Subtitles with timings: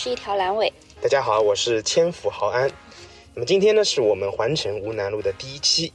[0.00, 0.72] 是一条阑尾。
[1.02, 2.70] 大家好，我是千府豪安。
[3.34, 5.92] 那么今天呢，是我们环城无南路的第一期。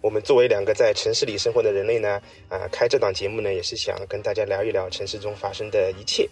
[0.00, 6.28] 我们作为两个在城市里生活的人类呢，啊，开这档节目呢，也是想跟大家聊一聊城市中发生的一切。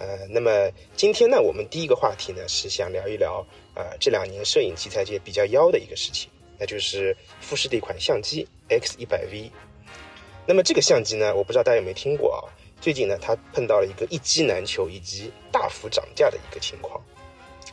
[0.00, 9.52] 呃，那么今天呢，我们第一个话题呢，是想聊一聊呃，这两年摄影器材界比较妖的一个事情，那就是富士的一款相机 X 一百 V。
[10.46, 12.42] 那么这个相机呢，我不知道大家有没有听过啊？
[12.80, 17.00] 最近呢，它碰到了一个一机难求以及大幅涨价的一个情况。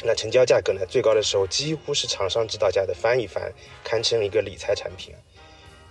[0.04, 3.52] 那成交价格呢，最高的时候几乎是厂商指导价的翻一番，
[3.84, 5.16] 堪称一个理财产品。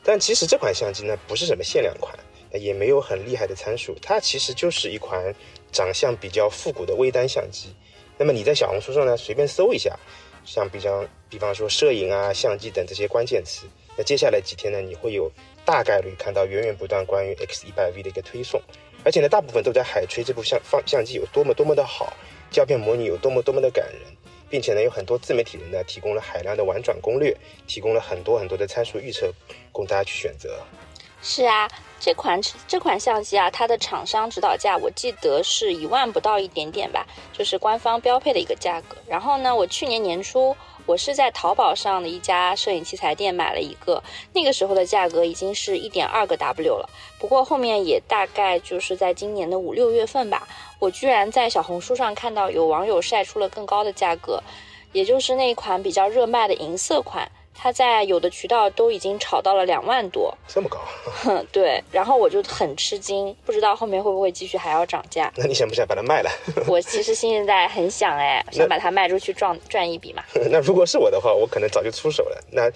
[0.04, 2.16] 但其实这款相机呢，不是什么限量款，
[2.52, 5.34] 也没有很厉害的参数，它其实就是一款
[5.72, 7.74] 长相比较复古的微单相机。
[8.18, 9.98] 那么你在小红书上呢，随便搜一下，
[10.44, 15.28] 像比方比方说摄影啊、相机等这些关键词，那接下来几天呢，你会有
[15.64, 18.62] 大概率看到源源不断关于 X 一百 V 的一个推送，
[19.06, 22.12] 而且呢，大部分都在海吹这部相放相机有多么多么的好。
[22.50, 24.02] 胶片模拟有多么多么的感人，
[24.50, 27.36] 并且呢，有很多自媒体人呢提供了海量的玩转攻略，
[27.68, 29.32] 提供了很多很多的参数预测，
[29.70, 30.58] 供大家去选择。
[31.22, 31.68] 是啊，
[32.00, 38.96] 这款这款相机啊，它的厂商指导价我记得是一万不到一点点吧，就是官方标配的一个价格。
[39.06, 40.56] 然后呢，我去年年初。
[40.86, 44.00] 我是在淘宝上的一家摄影器材店买了一个，
[44.32, 46.88] 那个时候的价格已经是一点二个 W 了。
[47.18, 50.46] 不过后面也大概就是在今年的五六月份吧，
[50.78, 54.40] 我居然在小红书上看到有网友晒出了更高的价格，
[54.92, 57.28] 也就是那款比较热卖的银色款。
[57.58, 60.78] 它在有的渠道都已经炒到了两万多，这么高？
[61.50, 65.32] 对，然后我就很吃惊，不知道后面会不会继续还要涨价。
[65.36, 66.30] 那你想不想把它卖了？
[66.68, 70.22] 我其实现在很想哎， 想把它卖出去赚赚一笔嘛。
[70.50, 72.44] 那如果是我的话，我可能早就出手了。
[72.52, 72.70] 那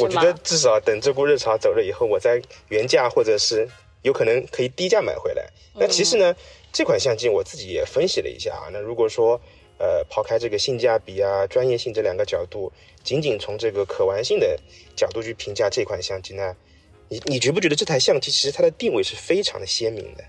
[0.00, 3.68] 我觉得至少等这股热潮走了以后，我在原价或者是
[4.02, 5.44] 有可能可以低价买回来。
[5.74, 6.34] 那其实呢，
[6.72, 8.70] 这款相机我自己也分析了一下啊。
[8.72, 9.40] 那如果说
[9.80, 12.70] 呃，抛开这个性价比啊、专业性这两个角度，
[13.02, 14.60] 仅仅从这个可玩性的
[14.94, 16.54] 角度去评价这款相机呢，
[17.08, 20.24] 你你觉不觉得这台相机其实它的定位是非常的鲜明的？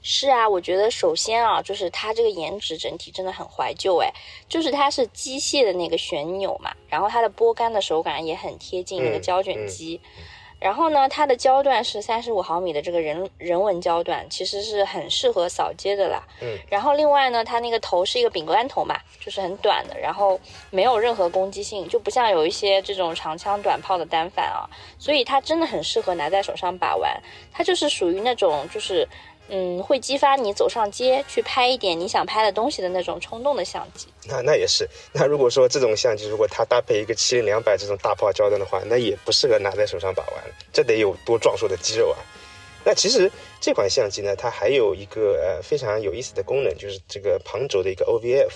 [0.00, 4.10] 是啊，我觉得首先啊，就是它这个颜值整体真的很怀旧哎，
[4.48, 10.00] 就是它是机械的那个旋钮嘛，然后它的拨杆的手感也很贴近那个胶卷机。
[10.64, 16.22] 然后呢，它的焦段是三十五毫米的这个人人文焦段，其实是很适合扫街的啦。
[16.40, 16.56] 嗯。
[16.70, 24.64] 然后另外呢，它那个头是一个饼干头嘛，就是很短的，然后没有任何攻击性，就不像有一些这种长枪短炮的单反啊，
[24.98, 27.22] 所以它真的很适合拿在手上把玩。
[27.52, 29.06] 它就是属于那种就是。
[29.48, 34.06] 嗯，会激发你走上街去拍一点你想拍的东西的那种冲动的相机。
[34.26, 34.88] 那那也是。
[35.12, 40.44] 那如果说这种相机，如果它搭配一个七零两百这种大炮焦段的话，那也不适合拿在手上把玩。
[40.72, 42.18] 这得有多壮硕的肌肉啊！
[42.86, 48.50] 那其实这款相机呢，它还有一个呃非常有意思的功能，就是这个旁轴的一个 OVF，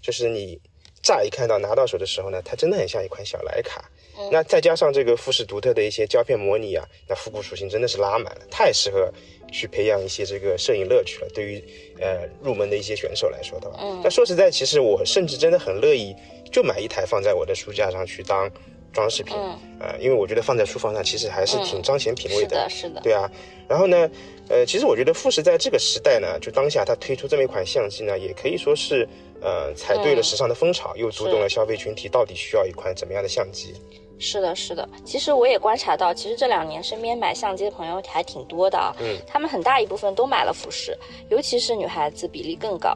[0.00, 0.58] 就是你
[1.04, 3.84] 乍一看到拿到手的时候呢，它真的很像一款小徕卡。
[4.32, 9.12] 那再加上这个富士独特的一些胶片模拟啊，那复古属性真的是拉满了，太适合。
[9.52, 11.28] 去培养一些这个摄影乐趣了。
[11.32, 11.62] 对于
[12.00, 16.12] 呃入门的一些选手来说的话，嗯，那说实在，其实我甚至真的很乐意
[16.50, 18.50] 就买一台放在我的书架上去当
[18.92, 23.30] 装饰品，嗯，呃，因为我觉得放在书房上其实还是挺彰显品味的，是的，对啊。
[23.68, 24.10] 然后呢，
[24.48, 29.08] 呃，其实我觉得富士在这个时代呢，就当下它推出这么一款相机呢，也可以说是
[29.40, 33.74] 呃踩对了时尚的风潮，又读懂了消费群体到底需要一款怎么样的相机。
[34.18, 34.86] 是的，是的。
[35.02, 38.94] 其实我也观察到，其实这两年身边买相机的朋友还挺多的啊。
[39.00, 40.96] 嗯，他们很大一部分都买了富士，
[41.30, 42.94] 尤其是女孩子比例更高。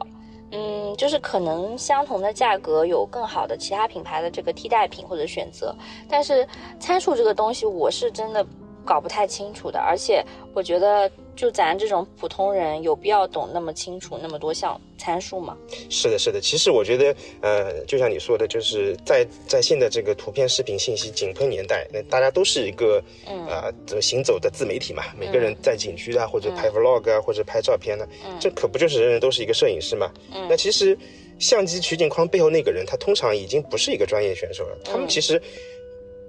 [0.51, 5.75] 嗯，就是可能相同的价格有更好的其他品牌的这个替代品或者选择，
[6.07, 6.47] 但是
[6.79, 8.45] 参数这个东西我是真的
[8.85, 10.23] 搞不太清楚的，而且
[10.53, 11.09] 我觉得。
[11.39, 15.57] 就咱这种普通人，有必要懂那么清楚那么多项参数吗？
[15.89, 16.41] 是的，是的。
[16.41, 25.01] 其实我觉得，呃，就像你说的，就是在在现在这个图片、视频信息井喷年代，那大家都是一个，嗯啊，这个行走的自媒体嘛。
[25.17, 28.05] 每个人在景区啊，或者拍 vlog 啊，或者拍照片呢，
[28.37, 30.11] 这可不就是人人都是一个摄影师嘛？
[30.49, 30.97] 那其实
[31.39, 34.77] 相机取景框背后那个人，他通常已经不是一个专业选手了。
[34.83, 35.41] 他们其实。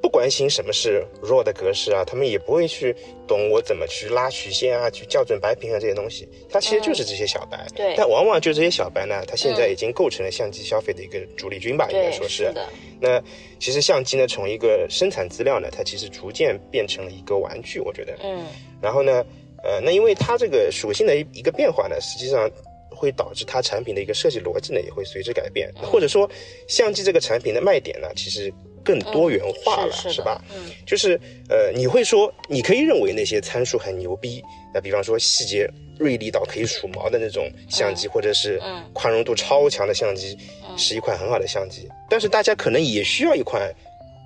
[0.02, 2.94] 不关心什么是 RAW 的格式啊，他们也不会去
[3.26, 6.28] 懂我怎么去拉曲线啊，去校准白平衡这些东西。
[6.48, 7.94] 它其实就是这些小白，对。
[7.96, 12.52] 但往往就这些小白呢，它现在已经构成了相机消费的一个主力军吧，应该说是。
[12.52, 12.66] 的。
[13.00, 13.22] 那
[13.58, 18.16] 其实相机呢，从一个生产资料呢，它其实逐渐变成了一个玩具，我觉得。
[18.22, 18.46] 嗯。
[18.80, 19.24] 然后呢，
[19.62, 22.50] 呃，那因为它这个属性的一一个变化呢，实际上。
[22.92, 26.28] 会导致它产品的一个设计逻辑呢，也会随之改变，或者说，
[26.68, 28.52] 相机这个产品的卖点呢，其实
[28.84, 30.42] 更多元化了，是是吧？
[30.54, 31.18] 嗯就是
[31.48, 34.42] 呃，你会说，你可以认为那些参数很牛逼，
[34.74, 35.68] 那比方说细节
[35.98, 40.36] 锐利到可以数毛的那种相机，或者是嗯宽容度超强的相机，
[40.76, 41.88] 是一款很好的相机。
[42.08, 43.72] 但是大家可能也需要一款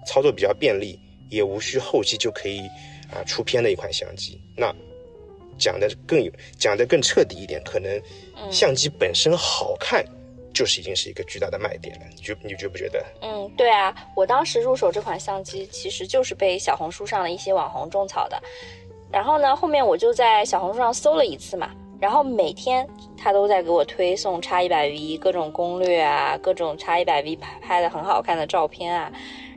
[0.06, 0.98] 操作比较便利，
[1.30, 2.60] 也无需后期就可以
[3.12, 4.40] 啊、出片的一款相机。
[4.56, 4.74] 那
[5.58, 7.96] 讲的更有，讲的更彻底一点，可能
[8.36, 10.04] 嗯相机本身好看，
[10.54, 12.06] 就是已经是一个巨大的卖点了。
[12.10, 13.04] 你觉你觉不觉得？
[13.20, 18.40] 嗯，对啊，我当时入手这款相机，其实就是被小红书上的一些网红种草的。
[19.10, 21.70] 然后呢，后面我就在小红书上搜了一次嘛，
[22.00, 29.12] 然后每天他都在给我推送 X 一百 V 各种攻略啊，各种 X 一百 V 拍拍的很好看的照片啊。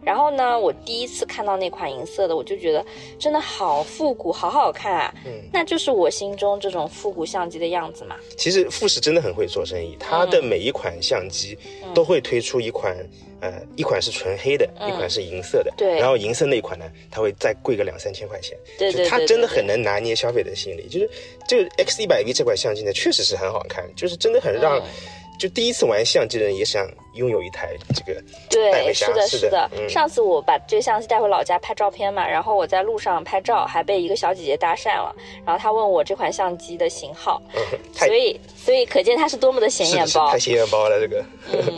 [0.07, 2.85] 然后呢，我第一次看到那款银色的，我就觉得
[3.19, 5.13] 真的好复古，好好看啊！
[5.25, 8.15] 嗯，那就是我心中这种复古相机的样子嘛。
[8.37, 11.57] 其实富士真的很会做生意，它的每一款相机
[11.93, 12.95] 都会推出一款，
[13.41, 15.73] 呃，一款是纯黑的，一款是银色的。
[15.75, 18.57] 对然后银色那一款呢，它会再贵个两三千块钱。
[18.77, 20.87] 就对对对，它真的很能拿捏消费者心理。
[20.87, 21.09] 就是
[21.49, 24.83] 这个 X 一百 V 这款相机呢，确实是很好看，就是真的很让，嗯
[25.37, 29.69] 就第一次玩相机的人也想拥有一台这个对，是的，是是的。
[29.77, 37.41] 嗯上次我把这个相机带回老家拍照片嘛，然后我在路上拍照，还被一个小姐姐搭讪了，然后她问我这款相机的型号，
[37.95, 40.39] 太所以所以可见它是多么的显眼包太。
[40.39, 41.23] 显眼包了，这个。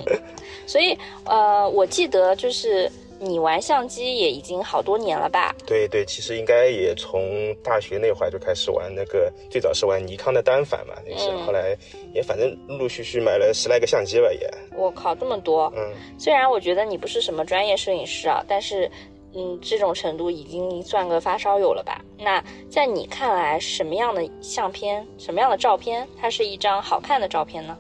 [0.65, 5.54] 所以呃，我记得就是你玩相机也已经好多年了吧？
[5.66, 11.75] 对对，其实应该也从大学那会儿就开始玩那个，最早是玩尼康的单反嘛，那是、嗯后来
[12.13, 14.50] 也反正陆陆续续买了十来个相机吧，也。
[14.75, 15.71] 我靠，这么多！
[15.75, 18.89] 嗯，虽然我觉得你不是什么专业摄影师啊，但是，
[19.36, 22.01] 嗯，这种程度已经算个发烧友了吧？
[22.18, 27.77] 那在你看来，什么样的相片、什么样的照片，它是一张好看的照片呢？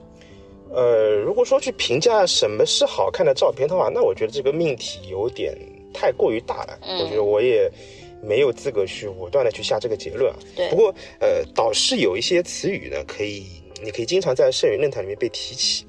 [0.71, 5.57] 呃，如果说去评价什么是好看的照片的话，那我觉得这个命题有点
[5.93, 6.79] 太过于大了。
[6.83, 7.69] 嗯我觉得我也
[8.21, 10.37] 没有资格去武断的去下这个结论啊。
[10.55, 13.45] 对不过呃，倒是有一些词语呢，可以
[13.81, 15.85] 你可以经常在摄影论坛里面被提起。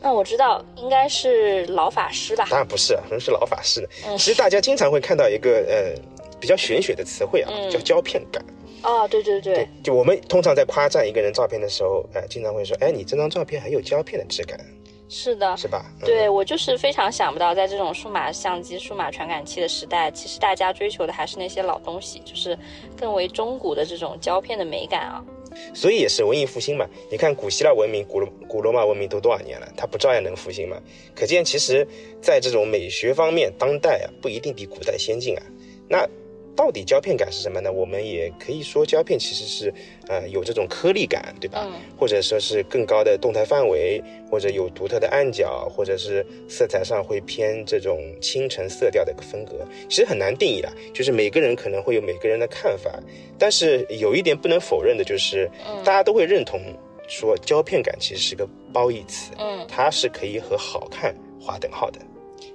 [0.00, 2.46] 那我知道应该是老法师吧？
[2.50, 3.88] 当然不是，可能是老法师呢？
[4.06, 5.94] 嗯其实大家经常会看到一个呃
[6.40, 8.44] 比较玄学的词汇啊，嗯叫胶片感。
[8.84, 14.60] 哦，对对对，就我们通常在夸赞一个人照片的时候，呃，经常会说，哎，你这张照片很有胶片的质感，
[15.08, 15.56] 是的。
[15.56, 15.86] 是吧？
[16.02, 22.56] 嗯对我就是非常想不到，在这种数码相机、数码传感器的时代，其实大家追求的还是那些老东西，就是
[22.94, 25.24] 更为中古的这种胶片的美感啊。
[25.72, 26.84] 所以也是文艺复兴嘛。
[27.10, 30.76] 你看古希腊文明、古罗古罗马文明都多少年了，它不照样能复兴吗？
[31.14, 31.86] 可见其实，
[32.20, 35.42] 在这种美学方面，当代啊不一定比古代先进啊。
[35.88, 36.06] 那
[36.56, 37.72] 到底胶片感是什么呢？
[37.72, 39.74] 我们也可以说，胶片其实是
[40.08, 41.66] 呃有这种颗粒感，对吧？
[41.66, 52.90] 嗯或者说是更高的动态范围，或者有独特的暗角，或者是色彩上会偏这种清橙色调的一个风格，其实很难定义的，就是每个人可能会有每个人的看法。
[53.38, 55.50] 但是有一点不能否认的就是，
[55.84, 56.60] 大家都会认同
[57.08, 61.98] 说胶片感其实是个褒义词，嗯，它是可以和好看划等号的。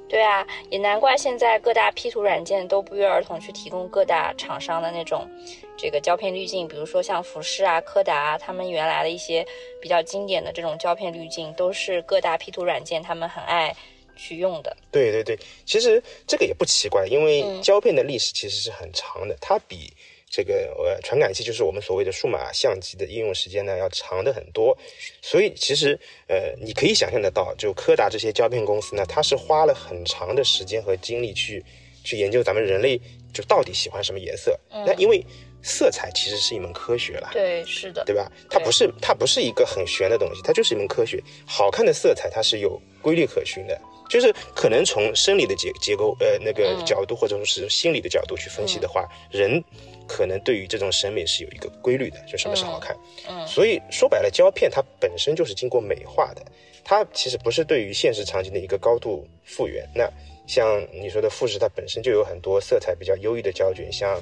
[0.10, 5.30] 对啊，也难怪现在各大 P 图软件都不约而同去提供各大厂商的那种
[5.78, 9.46] 这个胶片滤镜，比如说像富士啊、柯达啊，他们原来的一些
[9.80, 13.76] 比较经典的这种胶片滤镜，都是各大 P 图软件他们很爱
[14.16, 14.76] 去用的。
[14.92, 19.94] 对对对，其实这个也不奇怪，因为嗯胶片的历史其实是很长的，它比
[20.30, 24.78] 这个呃传感器，就是我们所谓的数码相机的应用时间呢要长的很多。
[25.22, 31.64] 所以其实呃，你可以想象得到，就柯达这些胶片公司呢，它是花了很长的时间和精力去
[32.04, 33.00] 去研究咱们人类
[33.34, 34.58] 就到底喜欢什么颜色。
[34.70, 35.26] 那因为
[35.62, 37.30] 色彩其实是一门科学了。
[37.34, 38.32] 对，是的，对吧？
[38.50, 41.22] 它不是它不是一个很玄的东西，它就是一门科学。
[41.46, 49.62] 好看的色彩它是有规律可循的，就是可能从生理的结结构呃那个嗯角度，或者说是心理的角度去分析的话，人
[50.10, 52.98] 可能对于这种审美是有一个规律的，就什么是好看。
[53.30, 56.44] 嗯所以说白了，胶片它本身就是经过美化的，
[56.84, 59.88] 它其实不是对于现实场景的一个高度复原。
[59.94, 60.10] 那
[60.48, 64.22] 像你说的富士，它本身就有很多色彩比较优异的胶卷，像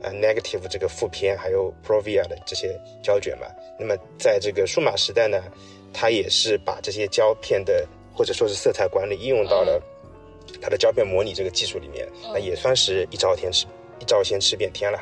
[0.00, 3.46] 呃 negative 这个负片，还有 Provia 的这些胶卷嘛。
[3.78, 5.42] 那么在这个数码时代呢，
[5.92, 9.82] 它也是把这些胶片的或者说是色彩管理应用到了
[10.62, 13.66] 它的胶片模拟这个技术里面，那也算是一招天吃
[14.00, 14.98] 一招先吃遍天了。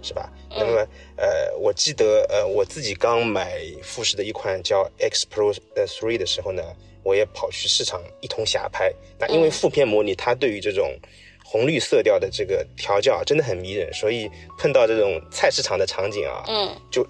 [0.00, 0.30] 是吧？
[0.48, 6.62] 那么，呃，我记得，呃，我自己刚买富士的一款叫 X Pro 呃 Three 的时候呢，
[7.02, 8.94] 我也跑去市场一通瞎拍。
[9.18, 10.96] 那因为负片模拟，它对于这种
[11.44, 17.04] 红绿色调的这个调教啊真的很迷人，所以碰到这种菜市场的场景啊，嗯，就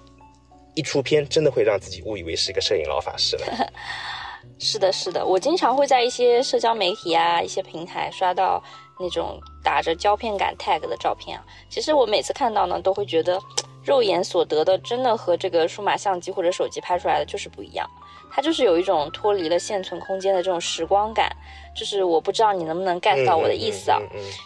[0.73, 3.71] 一出片，真的会让自己误以为是一个摄影老法师了。
[4.57, 8.63] 是的，是的，我经常会在一些社交媒体啊、一些平台刷到
[8.99, 13.39] 那种打着胶片感 tag 的照片啊，其实我每次看到呢，都会觉得
[13.85, 17.89] 肉眼所得的真的和这个数码相机或者手机拍出来的就是不一样。
[18.31, 21.35] 它就是有一种脱离了现存空间的这种时光感，
[21.75, 23.97] 就是我不知道你能不能 get 到我的意思啊，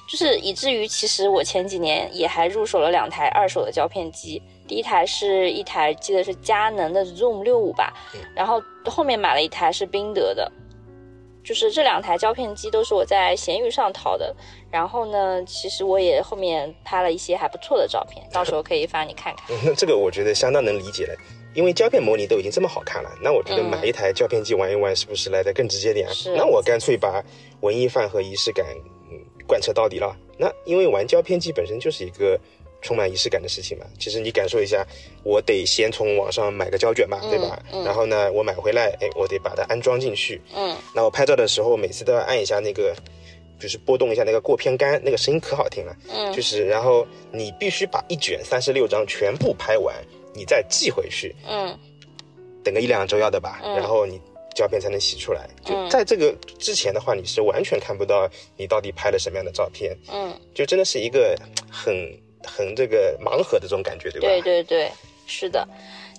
[0.07, 7.91] 就是以至于其实我前几年也还入手了两台二手的胶片机，第一台是一台记得是佳能的 Zoom 六五吧，
[8.33, 10.49] 然后后面买了一台是宾得的，
[11.43, 14.35] 就是这两台胶片机都是我在闲鱼上淘的，
[14.71, 19.55] 然后呢，其实我也后面拍了一些还不错的照片，到时候可以发你看看。
[19.65, 21.15] 那 这个我觉得相当能理解了。
[21.53, 26.09] 因为胶片模拟都已经这么好看了，那我觉得买一台胶片机玩一玩，是不是来的更直接点？
[26.35, 27.23] 那我干脆把
[27.61, 28.65] 文艺范和仪式感
[29.45, 30.17] 贯彻到底了。
[30.35, 32.39] 那因为玩胶片机本身就是一个
[32.83, 33.85] 充满仪式感的事情嘛。
[33.97, 34.85] 其实你感受一下，
[35.23, 37.59] 我得先从网上买个胶卷嘛，对吧？
[37.83, 40.39] 然后呢，我买回来，哎，我得把它安装进去。
[40.55, 40.77] 嗯。
[40.93, 42.95] 那我拍照的时候，每次都要按一下那个，
[43.59, 45.95] 就是拨动一下那个过片杆，那个声音可好听了。
[46.13, 46.31] 嗯。
[46.31, 49.95] 就是，然后你必须把一卷三十六张全部拍完。
[50.35, 51.77] 你再寄回去，嗯，
[52.63, 54.19] 等个一两周要的吧，然后你
[54.55, 55.47] 胶片才能洗出来。
[55.63, 61.37] 就在这个之前的话，你是完全看不到你到底拍了什么样的照片，嗯，就真的是一个
[61.69, 61.93] 很
[62.43, 64.27] 很这个盲盒的这种感觉，对吧？
[64.27, 64.91] 对对对，
[65.25, 65.67] 是的。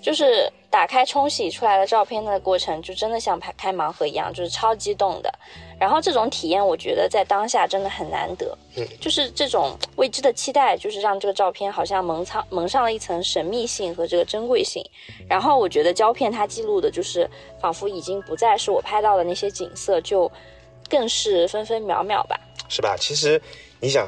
[0.02, 5.32] 就是打开冲洗出来的照片的过程，就真的像拍开盲盒一样，就是超激动的。
[5.80, 8.54] 然后这种体验，我觉得在当下真的很难得。
[8.76, 14.84] 嗯，就是这种未知的期待，就是让这个照片好像蒙藏蒙上了一层神秘性和这个珍贵性。
[15.26, 17.26] 然后我觉得胶片它记录的，就是
[17.58, 20.30] 仿佛已经不再是我拍到的那些景色，就
[20.90, 22.38] 更是分分秒秒吧。
[22.68, 22.94] 是吧？
[22.98, 23.40] 其实
[23.80, 24.06] 你想。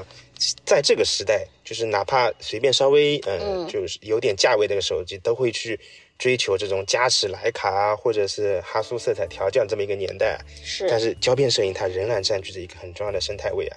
[0.67, 5.79] 在这个时代，就是哪怕随便稍微嗯，就是有点价位的手机，都会去
[6.17, 10.39] 追求这种加持徕卡啊，或者是哈苏色彩调教这么一个年代。
[10.63, 13.77] 是，但是胶片摄影它仍然占据着一个很重要的生态位啊。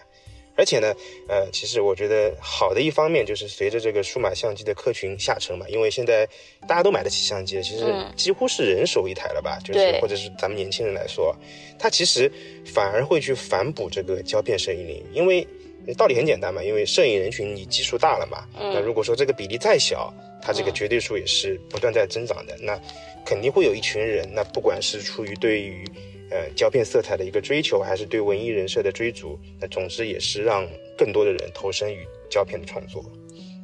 [0.55, 0.93] 而且呢，
[1.27, 6.27] 呃，其实我觉得好的一方面就是随着这个数码相机的客群下沉嘛，因为现在
[6.67, 9.57] 大家都买得起相机了，其实几乎是人手一台了吧？
[9.65, 11.35] 就是或者是咱们年轻人来说，
[11.79, 12.31] 它其实
[12.67, 15.47] 反而会去反哺这个胶片摄影领域，因为。
[15.97, 22.79] 道理很简单嘛，因为摄影人群你基数大了嘛，那如果说这个比例再小，它这个绝对数也是不断在增长的，那
[23.25, 25.83] 肯定会有一群人，那不管是出于对于
[26.31, 30.67] 呃胶片色彩的一个追求，还是对文艺人设的追逐，那总之也是让
[30.97, 33.03] 更多的人投身于胶片的创作。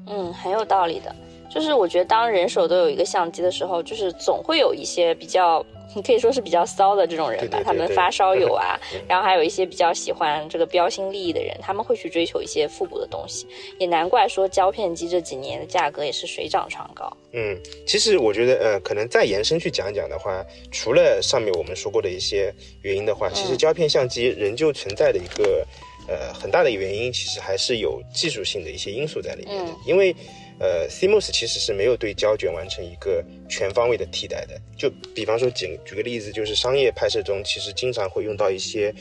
[0.08, 1.16] 嗯，很有道理的，
[1.50, 5.66] 就是我觉得当人手都有一个相机的时候，就是总会有一些比较。
[5.96, 13.48] 你可以说是比较骚的这种人吧，他们发烧友啊， 然后还有一些比较喜欢这个标新立异的人，他们会去追求一些复古的东西，
[13.80, 17.12] 也难怪说胶片机这几年的价格也是水涨船高。
[17.32, 25.66] 嗯，其实我觉得，呃，可能再延伸去讲讲的话，除了上面我们说过的一些原因的话，其实胶片相机仍旧存在的一个，
[26.08, 30.14] 呃，很大的原因，其实还是有技术性的一些因素在里面的，因为。
[30.58, 34.58] 呃，CMOS 其实是没有对胶卷完成一个全方位的替代的。
[34.78, 38.94] 就比方说，举举个例子，就是商业拍摄中，其实经常会用到一些，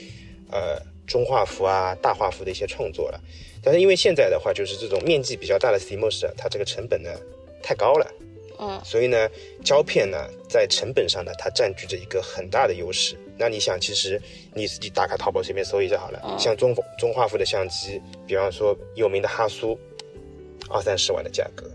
[0.50, 3.20] 呃，中画幅啊、大画幅的一些创作了。
[3.62, 7.10] 但是因为现在的话，就是这种面积比较大的 CMOS，它这个成本呢
[7.62, 8.10] 太高了，
[8.58, 9.30] 嗯，所以呢，
[9.64, 13.16] 胶片呢在成本上呢，它占据着一个很大的优势。
[13.38, 14.20] 那你想，其实
[14.52, 19.78] 你自己打开淘宝随便搜一下好了，像中中画幅的相机，比方说有名的哈苏。
[20.70, 21.70] 二三十万的价格，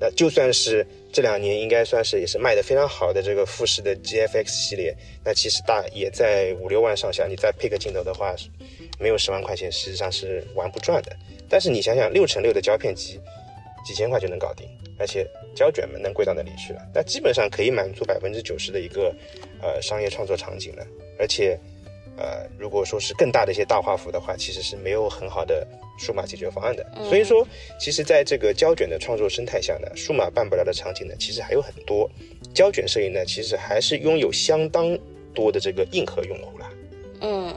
[0.00, 4.94] 那就算是这两年应该算是也是卖的非常好的这个富士的 GFX 系列，
[5.24, 7.26] 那其实大也在五六万上下。
[7.26, 8.34] 你再配个镜头的话，
[8.98, 11.14] 没有十万块钱实际上是玩不转的。
[11.48, 13.20] 但是你想想，六乘六的胶片机，
[13.84, 14.66] 几千块就能搞定，
[14.98, 16.80] 而且胶卷们能贵到哪里去了？
[16.94, 19.14] 那基本上可以满足百分之九十的一个
[19.60, 20.86] 呃商业创作场景了。
[21.18, 21.58] 而且，
[22.16, 25.66] 呃，如果说是更大的一些大画幅的话，其实是没有很好的。
[25.98, 27.46] 数码解决方案的，所以说，
[27.78, 32.10] 其实在这个胶卷的创作生态下呢，数码办不了的场景呢，其实还有很多。
[32.54, 34.98] 胶卷摄影呢，其实还是拥有相当
[35.32, 36.70] 多的这个硬核用户啦。
[37.20, 37.54] 嗯，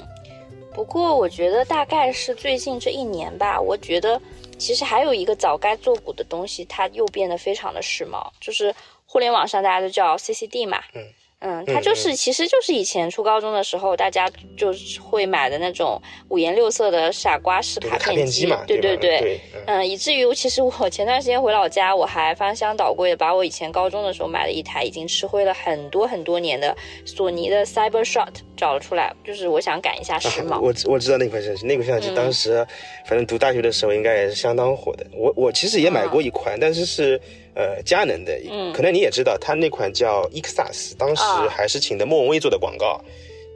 [0.76, 4.22] 不过我觉得大概是最近这一年吧，我觉得
[4.60, 8.76] 其实还有一个早该做古的东西，它又变得非常的时髦，就是
[9.08, 10.84] 互联网上大家都叫 CCD 嘛。
[10.94, 11.02] 嗯。
[11.40, 14.28] 嗯，它就是，其实就是以前初高中的时候，大家
[14.58, 26.76] 就会买的那种五颜六色的傻瓜式卡片机嘛，对对对，嗯，以至于其实我前段时间回老家，我还翻箱倒柜的把我以前高中的时候买的一台已经吃灰了很多很多年的
[27.06, 30.60] 索尼的 Cyber Shot 找了出来，就是我想赶一下时髦。
[30.60, 32.66] 我我知道那款相机，那款相机当时
[33.06, 35.06] 反正读大学的时候应该也是相当火的。
[35.14, 37.22] 我我其实也买过一款，但是是。
[37.56, 38.38] 呃，佳能的，
[38.74, 43.02] 可能你也知道，它那款叫 e x a s 当时还是请的莫文蔚做的广告，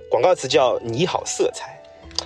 [0.10, 1.78] 广告词叫“你好色彩”，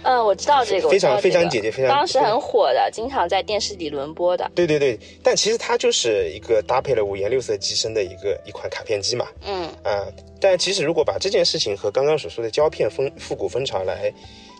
[0.03, 4.51] 嗯，我知道这个，非常非常姐姐非常当时很火的，经常在电视里轮播的。
[4.53, 9.27] 对对对，但其实它就是一个搭配了五颜六色机身的一个一款卡片机嘛。
[9.45, 9.67] 嗯。
[9.83, 10.07] 啊、
[10.39, 14.13] 但其实如果把这件事情和刚刚所说的胶片风复古风潮来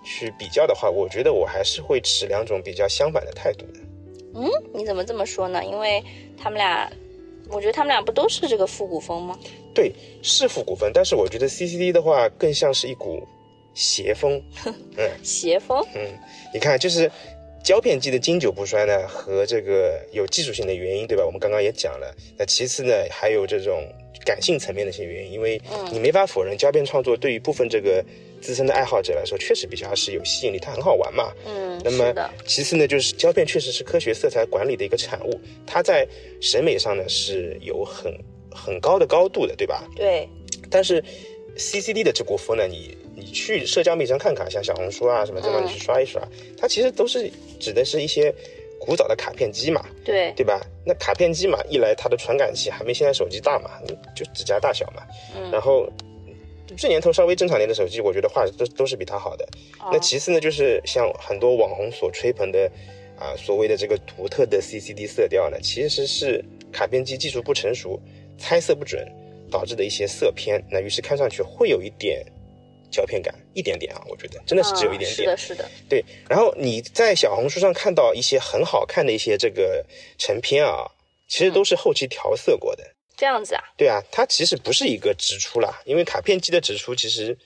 [0.03, 3.79] 去比较的话，我觉得我还是会持两种比较相反的态度的。
[4.35, 5.63] 嗯，你怎么这么说呢？
[5.63, 6.03] 因为
[6.41, 6.91] 他们俩，
[7.53, 9.37] 我觉得他们俩不都是这个复古风吗？
[9.73, 13.25] 对，是复古风，但是我觉得 CCD 的话更像是一股
[13.73, 14.41] 邪风。
[14.97, 15.85] 嗯邪风。
[15.95, 16.01] 嗯，
[16.53, 17.09] 你看，就是
[17.63, 21.25] 胶片机的经久不衰呢，和这个有技术性的原因，对吧？
[21.25, 22.13] 我们刚刚也讲了。
[22.37, 23.83] 那其次呢，还有这种
[24.25, 28.03] 感性层面的一些原因，因为你没法否认，胶片创作对于部分这个
[28.43, 31.31] 资深的爱好者来说，确实比较是有吸引力，它很好玩嘛。
[31.45, 32.13] 嗯，那么，
[32.45, 36.05] 其次呢，就是胶片确实是科学色彩管理的一个产物，它在
[36.41, 38.13] 审美上呢是有很
[38.51, 39.87] 很高的高度的，对吧？
[39.95, 40.27] 对，
[40.69, 41.01] 但是
[41.57, 46.21] CCD 的这股风呢，你你去社交媒体上看看，像小红书啊什么这种，嗯你去刷一刷，
[46.57, 48.33] 它其实都是指的是一些
[48.79, 50.59] 古早的卡片机嘛，对，对吧？
[50.85, 53.71] 那卡片机嘛，一来它的传感器还没现在手机大嘛，
[54.15, 55.03] 就指甲大小嘛，
[55.37, 55.87] 嗯然后
[56.75, 59.47] 这年头稍微正常点的手机，我觉得画质都都是比它好的。
[59.79, 62.69] 哦那其次呢，就是像很多网红所吹捧的
[63.17, 67.99] 啊，所谓的这个独特的 CCD 色调呢，其实是卡片机技术不成熟、
[68.37, 69.07] 猜测不准
[69.51, 70.63] 导致的一些色偏。
[70.69, 72.25] 那于是看上去会有一点
[72.89, 75.29] 胶片感，一点点啊，我觉得真的是只有一点点。
[75.29, 79.85] 嗯是的，是的，对，然后你在小红书上看到一些很好看的一些这个
[80.17, 80.85] 成片啊，
[81.27, 82.83] 其实都是后期调色过的。
[83.15, 87.37] 这样子啊，对啊，它其实不是一个直出啦，因为卡片机的直出其实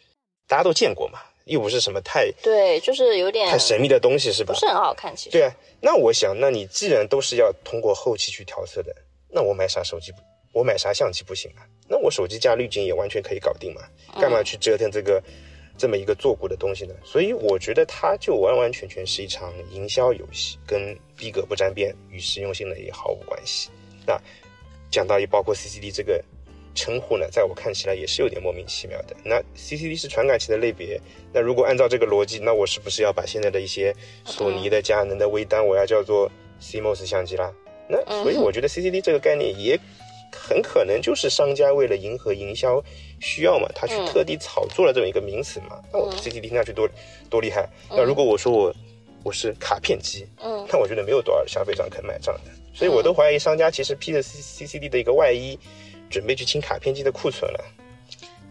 [0.47, 4.59] 大家都见过嘛，又不是什么太对，就是有点太神秘的东西，是吧不？
[4.59, 5.31] 是很好看，其实。
[5.31, 8.95] 对啊，那我想，那你既然都是要通过后期去调色的，
[9.29, 10.17] 那我买啥手机不？
[10.53, 11.62] 我买啥相机不行啊？
[11.88, 13.81] 那我手机加滤镜也完全可以搞定嘛，
[14.19, 15.21] 干嘛去折腾这个
[15.77, 16.95] 这么一个做过的东西呢？
[17.03, 23.70] 所以我觉得它就完完全全是一场营销游戏，跟逼格不沾边，与实用性呢也毫无关系。
[24.07, 24.20] 那
[24.89, 26.23] 讲到也包括 CCD 这个
[26.75, 29.15] 称呼呢，在我看起来也是有点莫名其妙的。
[29.23, 31.00] 那 CCD 是传感器的类别，
[31.33, 33.93] 那如果按照这个逻辑，那我是不是要把现在的一些
[34.25, 36.29] 索尼的、佳能的微单，我要叫做
[36.61, 37.51] CMOS 相机啦？
[37.89, 39.79] 那所以我觉得 CCD 这个概念也
[40.31, 42.83] 很可能就是商家为了迎合营销
[43.19, 45.81] 需要嘛，他去特地炒作了这么一个名词嘛。
[45.91, 46.87] 那我 CCD 听上去多
[47.29, 47.67] 多厉害。
[47.89, 48.75] 那如果我说我
[49.23, 52.51] 我是卡片机，嗯，那我觉得没有多少消费者肯买账的。
[52.77, 55.57] 所以我都怀疑商家其实披着 C C C D 的一个外衣，
[56.11, 57.66] 准备去清卡片机的库存了。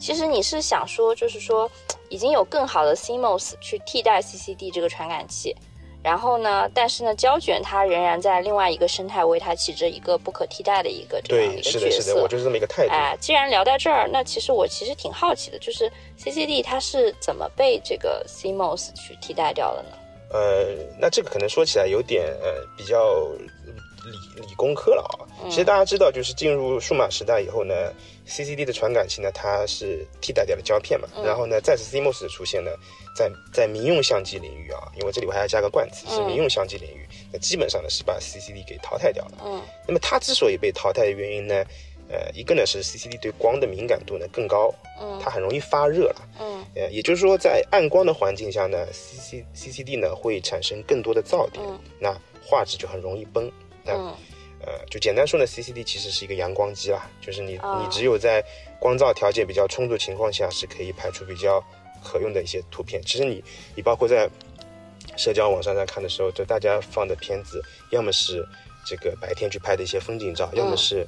[0.01, 1.71] 其实你是想说，就是说，
[2.09, 5.55] 已经有更好的 CMOS 去替代 CCD 这个传感器，
[6.03, 12.27] 然后呢，但是呢，胶卷它仍然在另外一个生态为它起着一个不可替代的一个这样对，一个是的，是的，我。
[12.27, 12.93] 就是这么一个态度。
[12.93, 19.91] 哎，既然聊到这儿，那其实我其实挺好奇的，就是 CCD 它是怎么被这个 CMOS 去替代掉的呢？
[20.33, 23.31] 呃，那这个可能说起来有点呃比较
[24.11, 25.27] 理理工科了啊。
[25.51, 27.75] 其实大家知道，就是进入数码时代以后呢
[28.27, 31.09] ，CCD 的传感器呢，它是替代掉了胶片嘛。
[31.25, 32.71] 然后呢，再次 CMOS 的出现呢，
[33.17, 39.33] 在在民用相机领域啊，因为这里我还要加个冠词，是民用相机领域，那基本上呢是把 CCD 给淘汰掉了。
[39.45, 41.65] 嗯那么它之所以被淘汰的原因呢，
[42.09, 46.29] 呃，一个呢是 CCD 对光的敏感度呢更高，嗯它很容易发热了。
[46.41, 52.15] 嗯呃，也就是说，在暗光的环境下呢，C C C C D 呢会产生更多的噪点，嗯那
[52.45, 53.51] 画质就很容易崩。
[53.87, 54.15] 那、嗯
[54.67, 58.43] 呃，就简单说呢，C C D 其实是一个阳光机啦，就是你、啊你只有在
[58.81, 61.63] 光照条件比较充足情况下，是可以拍出比较
[62.03, 63.01] 可用的一些图片。
[63.03, 63.43] 其实你
[63.77, 64.29] 你包括在
[65.17, 68.45] 社交网站上看的时候，就大家放的片子，要么是
[68.85, 71.07] 这个白天去拍的一些风景照，要么是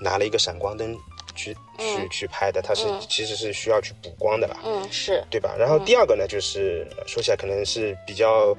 [0.00, 0.96] 拿了一个闪光灯
[1.34, 4.60] 去、去嗯去拍的，它是、嗯其实是需要去补光的啦。
[4.64, 5.54] 嗯，是对吧？
[5.58, 8.56] 然后第二个呢，就是呃说起来可能是比较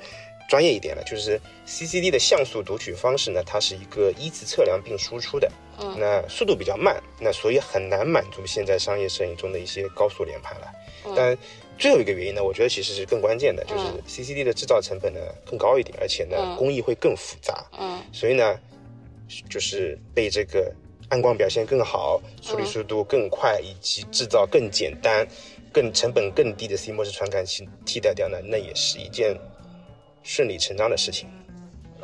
[0.48, 5.96] 专业一点了，就是 CCD 的像素读取方式呢，它是一个依次测量并输出的，嗯。
[6.00, 10.72] 那速度比较慢，那所以很难满足现在商业摄影中的一些高速连拍了。
[11.16, 11.38] 但
[11.78, 16.56] 最后一个原因呢，我觉得其实是更关键的，就是 CCD 的制造成本呢更高一点，而且呢、嗯。
[16.58, 18.00] 工艺会更复杂，嗯。
[18.12, 18.60] 所以呢，
[19.50, 20.72] 就是被这个
[21.10, 25.28] 暗光表现更好、处理速度更快以及制造更简单、
[25.74, 29.36] 更成本更低的 CMOS 传感器替代掉呢，那也是一件
[30.26, 31.30] 顺理成章的事情。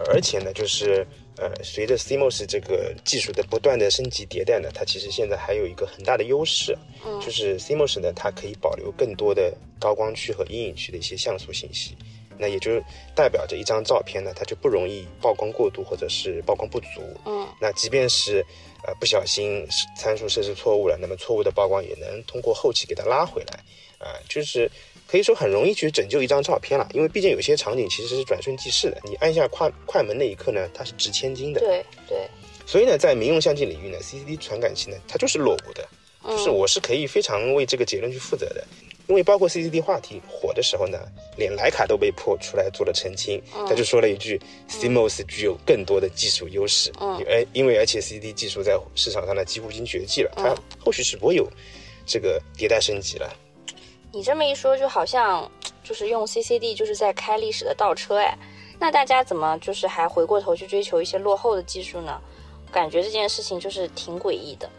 [0.08, 1.06] 而且呢，就是
[1.38, 6.76] 呃，随着 CMOS 这个技术的不断的升级迭代呢，它其实现在还有一个很大的优势，
[7.24, 11.96] 就是 CMOS 呢，它可以保留更多的高光区和阴影区的一些像素信息。
[12.40, 12.82] 那也就
[13.14, 17.02] 代表着一张照片呢，它就不容易曝光过度或者是曝光不足。
[17.28, 18.44] 嗯那即便是
[18.88, 23.60] 呃不小心参数设置错误了，那么错误的曝光也能通过后期给它拉回来。
[24.00, 24.68] 啊、就是
[25.12, 31.60] 可以说很容易去拯救一张照片了，因为毕竟有些场景其实是转瞬即逝的，你按下快快门那一刻呢，它是值千金的。
[31.60, 32.30] 对对，
[32.66, 35.86] 所以呢，在民用相机领域呢，CCD 传感器呢，它就是落伍的，
[36.30, 38.66] 就是我是可以非常为这个结论去负责的。
[39.08, 40.98] 因为包括 CCD 话题火的时候呢，
[41.36, 51.46] 连徕卡都被迫出来做了澄清，他就说了一句 CMOS 具有更多的技术优势，而因为而且 CCD 技术在市场上呢几乎已经绝迹了，它后续是不会有
[52.06, 53.30] 这个迭代升级了。
[54.14, 55.50] 你这么一说，就好像
[55.84, 58.38] 就是用 CCD 就是在开历史的倒车哎，
[58.80, 62.20] 那大家怎么就是还回过头去追求一些落后的技术呢？
[62.72, 64.70] 感觉这件事情就是挺诡异的。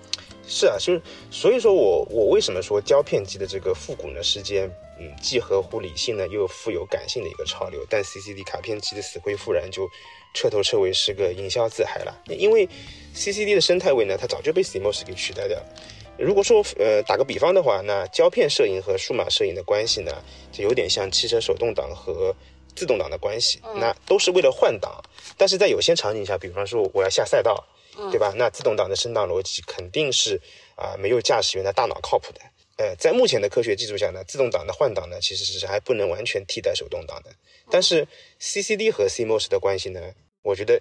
[0.47, 4.23] 是啊，就是所以说我我为什么说胶片机的这个复古呢？
[4.23, 4.69] 是件
[4.99, 9.89] 嗯既合乎理性呢又富有感性的一个潮流，但 CCD 卡片机的死灰复燃就
[10.35, 12.15] 彻头彻尾是个营销自嗨了。
[12.27, 12.69] 因为
[13.15, 15.65] CCD 的生态位呢，它早就被 CMOS 给取代掉了。
[16.19, 20.13] 如果说呃打个比方的话，那胶片摄影和数码摄影的关系呢，
[20.53, 22.35] 就有点像汽车手动挡和
[22.75, 25.03] 自动挡的关系，那都是为了换挡。
[25.37, 27.65] 但是在有些场景下，比方说我要下赛道。
[28.11, 28.33] 对吧？
[28.39, 30.41] 那自动挡的升档逻辑肯定是
[30.77, 32.41] 啊，没有驾驶员的大脑靠谱的。
[32.79, 37.31] 呃，在目前的科学技术下呢，自动挡的换挡呢，其实是还不能完全替代手动挡的。
[37.71, 38.09] 但是
[38.41, 40.01] CCD 和 CMOS 的关系呢，
[40.41, 40.81] 我觉得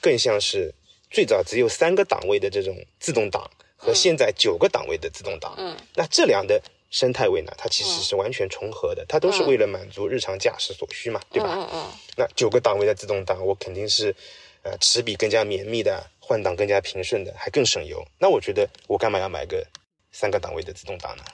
[0.00, 0.72] 更像是
[1.10, 5.54] 最早只有三个档位的这种自动挡和现在九个档位的自动挡。
[5.56, 6.60] 嗯，那这两的
[6.90, 11.54] 生态位呢，它其实是完全重合的，它都是为了满足日常驾驶所需嘛，对吧？
[11.54, 11.86] 嗯嗯。
[12.16, 14.14] 那九个档位的自动挡，我肯定是
[14.62, 16.04] 呃齿比更加绵密的。
[16.20, 18.04] 换挡更加平顺的，还更省油。
[18.18, 19.66] 那我觉得我干嘛要买个
[20.12, 21.24] 三个档位的自动挡呢？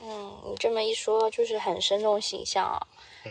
[0.00, 2.78] 嗯，你这么一说，就是很生动形象啊。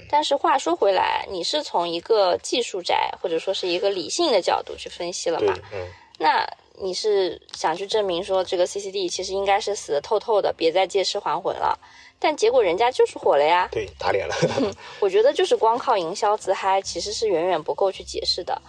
[0.10, 5.58] 但是话说回来，你是从一个技术宅或者说是一个理性的角度去分析了嘛？
[5.72, 5.88] 嗯。
[6.20, 6.46] 那
[6.82, 11.80] 你是想去证明说这个 CCD 其实应该是死的透透的，别再借尸还魂了。
[12.18, 13.68] 但结果人家就是火了呀。
[13.72, 14.36] 对，打脸了。
[15.00, 18.62] 我觉得就是光靠营销自嗨，其实是远远不够去解释的。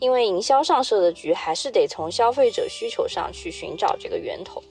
[0.00, 4.62] 因为营销上设的局，还是得从消费者需求上去寻找这个源头。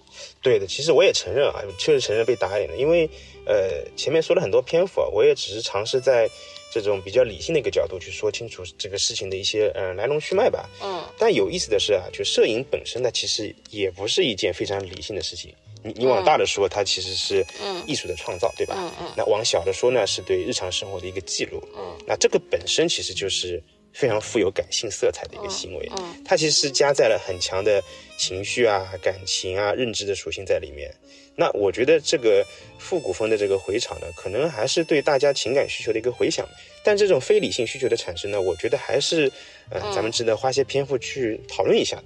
[0.41, 2.75] 对的，其实我也承认啊，确实承认被打脸了。
[2.75, 3.07] 因为
[3.45, 6.27] 呃，前面说了很多篇幅啊，我也只是尝试在
[6.71, 10.67] 这种比较理性的一个角度去说清楚这个事情的一些呃来龙去脉吧。
[10.81, 11.03] 嗯。
[11.17, 15.53] 但有意思的是啊，就摄影本身呢，其实也不是一件非常理性的事情。
[15.83, 17.45] 你你往大的说，它其实是
[17.85, 18.75] 艺术的创造，对吧？
[18.77, 19.13] 嗯嗯。
[19.15, 21.63] 那往小的说呢，是对日常生活的一个记录。
[21.77, 21.95] 嗯。
[22.07, 23.61] 那这个本身其实就是。
[23.99, 25.91] 非常富有感性色彩的一个行为，
[26.23, 27.83] 它其实是加载了很强的
[28.17, 30.89] 情绪啊、感情啊、认知的属性在里面。
[31.35, 32.45] 那我觉得这个
[32.77, 36.47] 复古风的这个回场呢，可能还是对大家情感需求的一个回响。
[36.81, 39.29] 但这种非理性需求的产生呢，我觉得还是，
[39.69, 42.03] 呃，咱们值得花些篇幅去讨论一下的。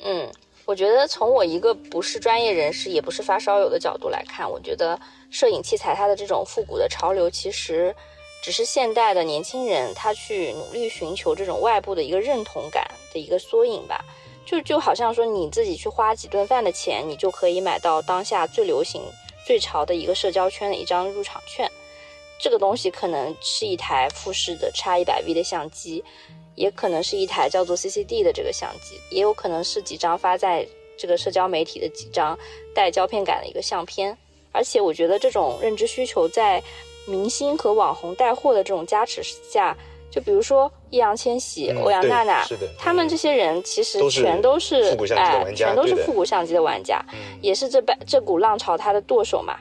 [0.00, 0.30] 嗯，
[0.66, 5.00] 我觉得从我一个不是专业人士，也不是发烧友的角度来看，我觉得
[5.30, 7.94] 摄影器材它的这种复古的潮流，其实。
[8.42, 14.04] 只是现代的年轻人，他去努力寻求这种外部的一个认同感的一个缩影吧，
[14.44, 19.00] 就就好像说你自己去花几顿饭的钱，你就可以买到当下最流行、
[19.46, 21.70] 最潮的一个社交圈的一张入场券。
[22.40, 26.02] 这个东西可能是一台富士的 X 一百 V 的相机，
[26.56, 30.66] 也可能是一台叫做 CCD 的这个相机，也有可能是几张发在
[30.98, 32.36] 这个社交媒体的几张
[32.74, 34.18] 带胶片感的一个相片。
[34.50, 36.60] 而且我觉得这种认知需求在。
[37.06, 39.76] 明星和网红带货的这种加持下，
[40.10, 42.44] 就比如说易烊千玺、欧阳娜娜，
[42.78, 47.04] 他们这些人其实全都是哎，全都是复古相机的玩家，
[47.40, 49.56] 也是这半这股浪潮它的舵手嘛。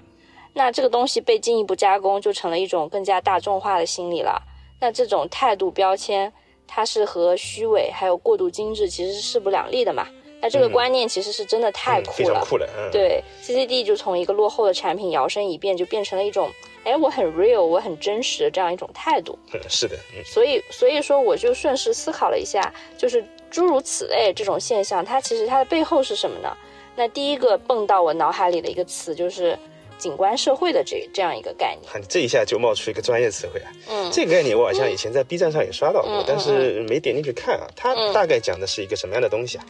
[0.53, 4.41] 那这个东西被进一步加工，就成了一种更加大众化的心理了。
[4.79, 6.31] 那这种态度标签，
[6.67, 10.05] 它是和虚伪还有过度精致其实是势不两立的嘛。
[10.41, 12.67] 那这个观念其实是真的太酷了，酷了。
[12.91, 16.51] 对，CCD 就从一个落后的产品摇身一变，就变成了一种。
[16.83, 19.37] 哎，我很 real，我很真实的这样一种态度。
[19.53, 19.95] 嗯，是的。
[20.25, 26.57] 所以，所以说，我就顺势思考了一下，就是诸如此类这种现象，它其实它的背后是什么呢？
[26.95, 29.55] 那第一个蹦到我脑海里的一个词就是
[29.99, 32.03] 景观社会的这这样一个概念。
[32.09, 33.71] 这一下就冒出一个专业词汇啊！
[33.87, 37.67] 嗯，这个概念我好像以前在 B 站上也刷到过，但是没点进去看啊。
[37.75, 39.65] 它大概讲的是一个什么样的东西啊？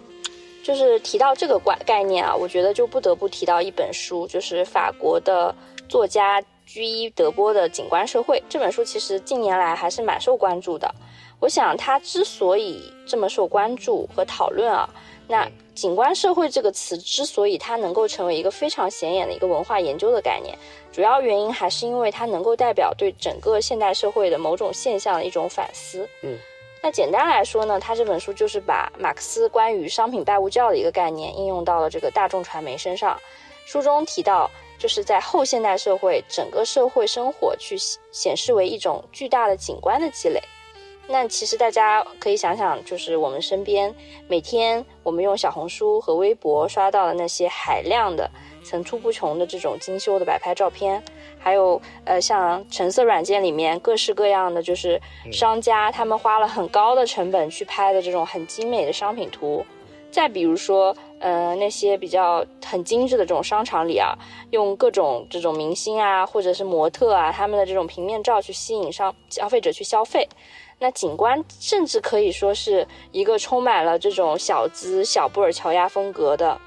[0.64, 5.54] 就是提到这个概概念啊，我觉得就不得不提到一本书，就是法国的
[5.88, 6.42] 作家。
[6.64, 10.90] 居伊·德波的《景观社会》这本书其实近年来还是蛮受关注的。
[11.42, 14.90] 我想它之所以这么受关注和讨论啊，
[15.28, 15.46] 那
[15.76, 20.58] “景观社会”这个词之所以它能够成为一个非常显眼的一个文化研究的概念，
[20.94, 26.08] 主要原因还是因为它能够代表对整个现代社会的某种现象的一种反思。
[26.22, 26.38] 嗯，
[26.82, 33.20] 那简单来说呢，它这本书就是把马克思关于商品拜物教的一个概念应用到了这个大众传媒身上。
[33.66, 34.50] 书中提到。
[34.82, 37.78] 就是在后现代社会整个社会生活去
[38.12, 40.42] 显示为一种巨大的景观的积累。
[41.08, 43.94] 那其实大家可以想想，就是我们身边
[44.28, 48.28] 每天我们用小红书和微博刷到的那些海量的、
[48.64, 51.04] 层出不穷的这种精修的摆拍照片，
[51.42, 55.02] 还有呃像橙色软件里面各式各样的，就是
[55.32, 59.66] 商家他们花了很高的成本去拍的这种很精美的商品图。
[60.12, 64.14] 再比如说，呃，那些比较很精致的这种商场里啊，
[64.50, 70.28] 用各种这种明星啊，或者是模特啊，他们的这种平面照去吸引上消费者去消费。
[70.80, 76.60] 那景观甚至可以说是一个充满了这种小资小布尔乔亚风格的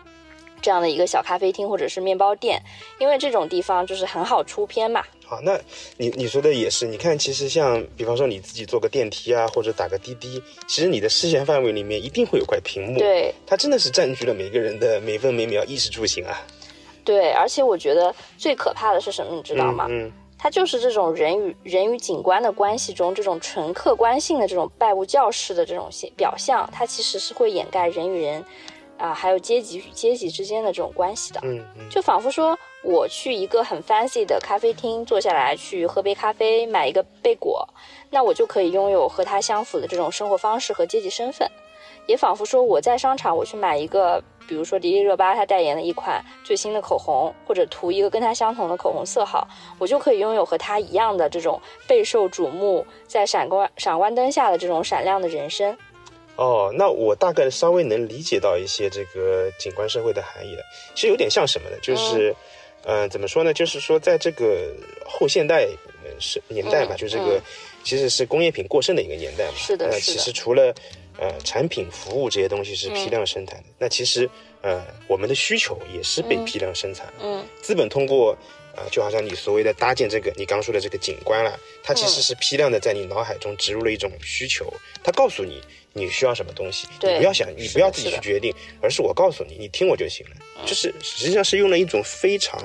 [0.64, 2.58] 这样的一个小咖啡厅或者是面包店，
[2.98, 5.04] 因为这种地方就是很好出片嘛。
[5.26, 5.60] 好，那
[5.98, 16.40] 你你说的也是，你看，其实像比方说你自己坐个电梯啊，或者打个滴滴，其实你的视线范围里面一定会有块屏幕，对，它真的是占据了每个人的每分每秒衣食住行啊。
[17.04, 19.86] 对，而且我觉得最可怕的是什么，你知道吗？
[19.90, 20.10] 嗯。
[20.36, 28.44] 它就是这种人与人与景观的关系中，这种纯客观性的这种拜物教式的这种表象，它其实是会掩盖人与人，
[28.98, 31.40] 啊，还有阶级与阶级之间的这种关系的。
[31.42, 37.68] 嗯，就仿佛说我去一个很 fancy 的咖啡厅坐下来去喝杯咖啡，买一个贝果，
[38.10, 41.50] 那我就可以拥有和他相符的这种生活方式和阶级身份。
[42.06, 44.22] 也仿佛说我在商场我去买一个。
[44.46, 55.74] 比如说迪丽热巴她代言的一款最新的口红，或者涂一个跟她相同的口红色号，我就可以拥有和她一样的这种备受瞩目，在闪光闪光灯下的这种闪亮的人生。
[56.36, 60.62] 哦，那我大概稍微能理解到一些这个景观社会的含义了。
[60.94, 61.76] 其实有点像什么呢？
[61.80, 62.34] 就是，
[62.84, 63.52] 嗯，怎么说呢？
[63.52, 65.68] 就是说，在这个后现代
[66.18, 67.40] 是年代嘛，就这个
[67.84, 69.54] 其实是工业品过剩的一个年代嘛。
[69.56, 70.00] 是的，是的。
[70.00, 70.74] 其实除了
[71.16, 73.66] 呃，产品、服务这些东西是批量生产的。
[73.78, 74.28] 那其实，
[74.62, 77.06] 呃，我们的需求也是被批量生产。
[77.22, 78.36] 嗯，资本通过，
[78.76, 84.72] 啊，就好像你所谓的搭建这个你刚说的这个景观了，它其实是批量的在你脑海中植入了一种需求。
[85.02, 85.60] 它告诉你
[85.92, 90.36] 你需要什么东西，你不要想，你不要自己去决定，而是我告诉你，你听我就行了。
[90.66, 92.58] 就是实际上是用了一种非常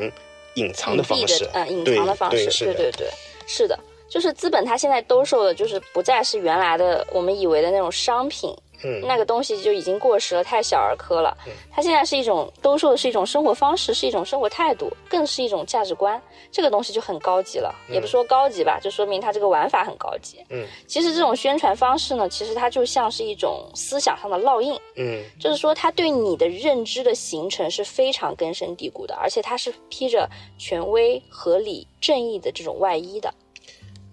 [0.56, 3.08] 隐藏的方式，嗯，隐藏的方式，对对对，
[3.48, 3.80] 是的。
[4.10, 8.52] 就是资本，它现在兜售的，就是不再是原来的我们以为的那种商品，
[8.84, 11.36] 嗯，那个东西就已经过时了，太小儿科了。
[11.72, 16.22] 它现在是一种兜售的是一种生活方式，是一种生活态度，更是一种价值观。
[16.52, 20.44] 这个东西就很高级了，也不说高级吧，就说明它这个玩法很高级。
[20.50, 24.74] 嗯，其实这种宣传方式呢，其实它就像是一种思想上的烙印。
[24.96, 33.34] 嗯，就是说它对你的认知的形成是非常根深蒂固的，而且它是披着权威、合理、正义的这种外衣的。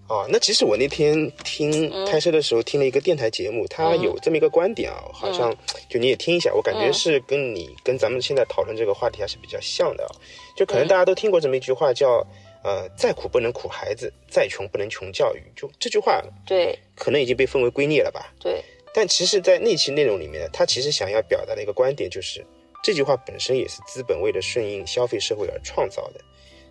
[0.08, 5.54] 哦，那其实我那天听开车的时候听了一个电台节目，他有这么一个观点啊，好像
[5.88, 10.10] 就你也听一下，我感觉是跟你跟咱们现在讨论这个话题还是比较像的啊。
[10.56, 12.24] 就可能大家都听过这么一句话，叫
[12.62, 15.42] 呃，再苦不能苦孩子，再穷不能穷教育。
[15.54, 18.32] 就这句话，对，可能已经被分为圭臬了吧？
[18.40, 18.62] 对。
[18.94, 22.42] 但其实，在那期内容里面，他其实想要表达的一个观点就是，
[22.82, 26.20] 这句话本身也是资本为了顺应消费社会而创造的。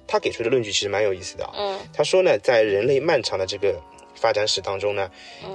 [0.07, 1.51] 他给出的论据其实蛮有意思的啊。
[1.55, 3.79] 嗯，他说呢，在人类漫长的这个
[4.15, 5.09] 发展史当中呢，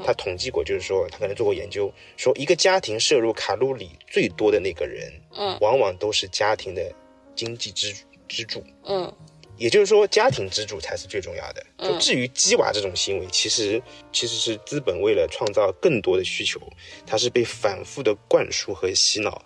[0.04, 6.92] 他统计过，就是说他可能做过研究，说一个家庭摄入卡路里最多的那个人，嗯，往往都是家庭的
[7.34, 7.94] 经济支
[8.28, 8.62] 支柱。
[8.84, 9.12] 嗯，
[9.56, 11.66] 也就是说，家庭支柱才是最重要的。
[11.78, 13.82] 就至于鸡娃这种行为，其实
[14.12, 16.60] 其实是资本为了创造更多的需求，
[17.06, 19.42] 它是被反复的灌输和洗脑，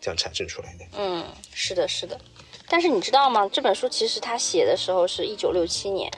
[0.00, 0.84] 这样产生出来的。
[0.98, 2.18] 嗯，是的，是的。
[2.68, 3.48] 但是你知道吗？
[3.52, 6.10] 这本书其实他写的时候是一九六七年，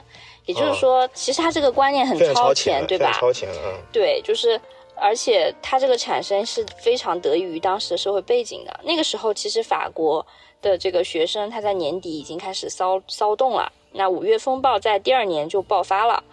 [0.45, 3.11] 也就是说，其实他这个观念很超前，对吧？
[3.19, 3.81] 超前，嗯。
[3.91, 4.61] 对，就是，
[4.95, 8.79] 而且他这个产生是非常得益于当时的社会背景的。
[8.83, 10.25] 那个时候，其实法国
[10.61, 13.71] 的这个学生他在年底已经开始骚骚动了。
[13.91, 16.23] 那五月风暴在第二年就爆发了，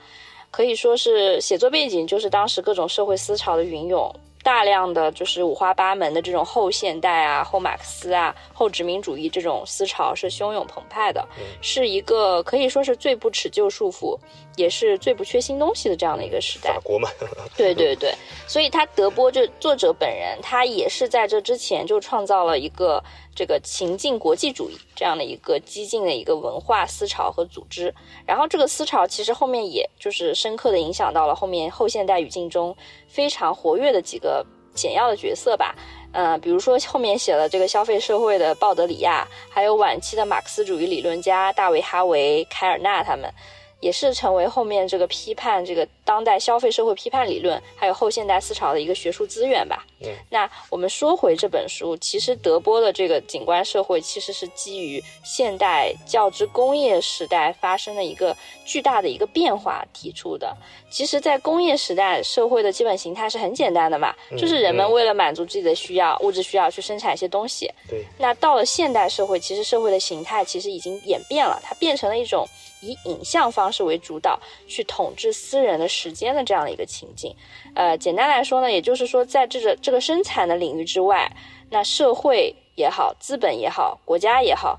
[0.50, 4.14] 可以说是写作背景就是当时各种社会思潮的云涌。
[4.50, 11.24] 大量的就是五花八门的这种后现代啊、后马克思啊、后殖民主义这种思潮是汹涌澎湃的，
[11.60, 14.18] 是一个可以说是最不耻旧束缚，
[14.56, 16.74] 也是最不缺新东西的这样的一个时代。
[16.74, 17.08] 法国嘛，
[17.56, 18.14] 对对对，
[18.46, 23.02] 所以他德波这作者本人，他也是在这之前就创造了一个。
[23.32, 27.94] 这个情境国际主义这样的一个激进的一个文化思潮和组织，
[28.26, 32.76] 然后这个思潮其实后面也就是深刻的影响到了后面后现代语境中
[33.08, 35.74] 非常活跃的几个简要的角色吧，
[36.12, 43.32] 嗯，比如说后面写了这个消费社会的鲍德里亚，还有晚期的马克思主义理论家大卫哈维、凯尔纳他们，
[43.80, 49.84] 也是成为后面这个批判这个当代消费社会批判理论，还有后现代思潮的一个学术资源吧。
[50.02, 60.56] 嗯，那我们说回这本书，其实德波的这个景观社会其实是基于现代较之工业时代发生的一个巨大的一个变化提出的。
[60.90, 67.70] 其实，在工业时代，社会的基本形态是很简单的嘛，就是人们为了满足自己的需要，物质需要去生产一些东西。
[67.88, 72.46] 对，那到了现代社会，其实社会的形态其实已经演变了，它变成了一种。
[72.82, 77.34] 以影像方式为主导，去统治私人的时间的这样的一个情境。
[77.74, 81.30] 呃，简单来说呢，也就是说，在这个这个生产的领域之外，
[81.70, 84.78] 那社会也好，资本也好，国家也好，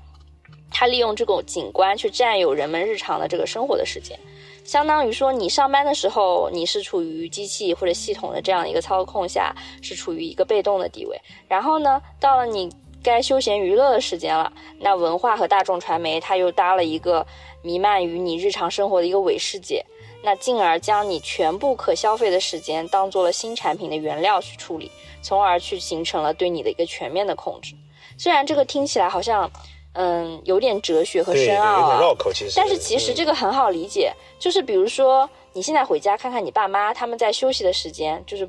[0.70, 4.18] 它利用这种景观去占有人们日常的这个生活的时间，
[4.64, 11.20] 相当于说，你上班的时候，你是处于机器或者系统的这样一个操控下，是处于一个被动的地位。
[11.48, 12.68] 然后呢，到了你
[13.02, 17.26] 该休闲娱乐的时间了，那文化和大众传媒它又搭了一个。
[17.62, 19.84] 弥漫于你日常生活的一个伪世界，
[20.22, 24.90] 那进而将你全部可消费的时间当做了新产品的原料去处理，
[25.22, 27.74] 从而去形成了对你的一个全面的控制。
[28.18, 29.50] 虽然这个听起来好像，
[29.94, 38.48] 嗯，有点哲学和深奥啊，绕口其实，但是其实这个很好理解，就是比如说你现在回家看看你爸妈，他们在休息的时间，就是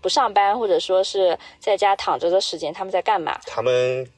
[0.00, 3.38] 不上班或者说是在家躺着的时间，他们在干嘛？
[3.46, 4.10] 他们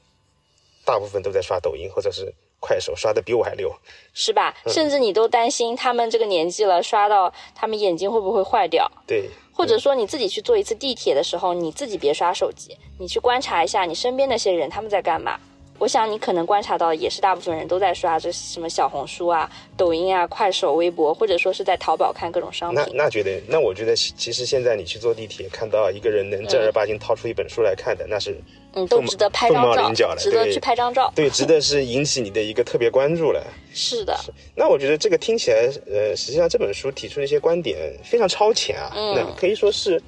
[0.85, 2.35] 大部分都在刷抖音，或者是。
[2.61, 3.75] 快手刷的比我还溜，
[4.13, 4.55] 是吧？
[4.67, 8.91] 甚至你都担心他们这个年纪了，刷到他们眼睛会不会坏掉？
[9.07, 15.41] 对，或者说你自己去坐一次地铁的时候，你自己别刷手机，你去观察一下你身边那些人他们在干嘛。
[15.81, 22.85] 我想你可能观察到，也是大部分人都在刷这什么小红书啊、抖音啊、快手、微博，或者说是在淘宝看各种商品。
[22.95, 28.37] 那那觉得，那我觉得其实现在你去坐地铁，看到一个人能正儿八经掏出一本书来看的，那是。
[28.73, 31.11] 嗯，都值得拍张照，值得去拍张照。
[31.13, 33.45] 对，值得是引起你的一个特别关注了。
[33.75, 34.17] 是的。
[34.55, 40.01] 那我觉得这个听起来，呃，实际上这本书提出的一些观点非常超前啊，那可以说是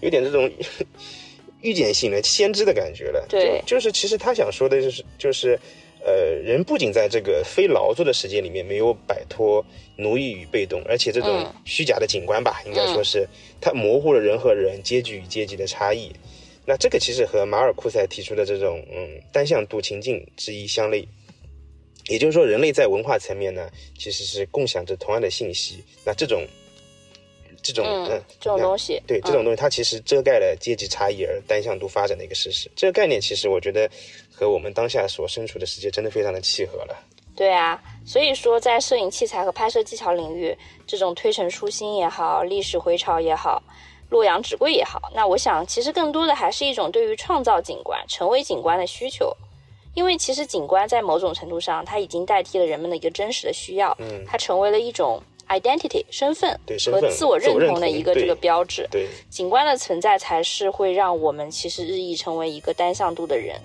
[0.00, 0.50] 有点这种
[1.62, 3.24] 预见性的、先知的感觉了。
[3.28, 5.58] 对，就是其实他想说的就是，就是
[6.04, 6.12] 呃，
[6.44, 9.64] 人不仅在这个非劳作的时间里面没有摆脱
[9.96, 13.26] 奴役与被动，而且这种虚假的景观吧，应该说是
[13.60, 16.10] 它模糊了人和人、阶级与阶级的差异。
[16.64, 21.06] 那这个其实和马尔库塞提出的这种嗯单向度情境之一相类，
[22.08, 25.82] 也就是说，人类在文化层面呢，其实是共享着同样的信息。
[26.04, 26.44] 那这种
[27.62, 32.70] 这种嗯这种东西，对这种东西，它其实遮盖了阶级差异而单向度发展的一个事实。
[32.74, 33.88] 这个概念其实我觉得
[34.34, 36.96] 和我们当下所身处的世界真的非常的契合了。
[37.34, 43.62] 对啊，所以说在摄影器材和拍摄技巧领域，这种推陈出新也好，历史回潮也好。
[44.10, 49.34] 洛阳纸贵也好，那我想其实更多的还是一种对于创造景观、成为景观的需求，
[49.94, 55.18] 因为其实景观在某种程度上，它已经代替了人们的一个真实的需要，嗯，它成为了一种
[55.58, 56.58] identity 身份
[56.90, 58.86] 和自我认同的一个这个标志。
[58.90, 63.56] 对，景观的存在才是会让我们其实日益成为一个单向度的人。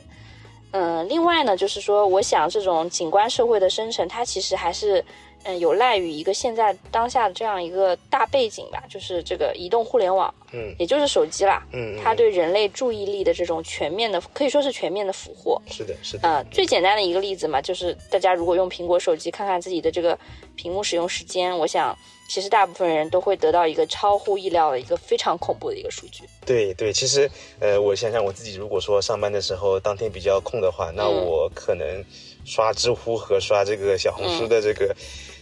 [0.72, 5.04] 嗯，另外呢，就是说，我想这种景观社会的生成，它其实还是。
[5.48, 15.62] 嗯，有赖于一个现在当下的这样一个大背景吧，就是这个移动互联网，嗯，也就是手机啦，嗯，它对人类注意力的这种全面的，可以说是全面的俘获。
[15.72, 16.28] 是的，是的。
[16.28, 20.20] 呃，最简单的一个例子嘛，就是大家如果用苹果手机看看自己的这个
[20.58, 26.26] 屏幕使用时间，我想其实大部分人都会得到一个超乎意料的一个非常恐怖的一个数据。
[26.46, 27.32] 对对，其实
[27.62, 32.04] 呃，我想想我自己，如果说上班的时候当天比较空的话，那我可能
[32.44, 34.94] 刷知乎和刷这个小红书的这个。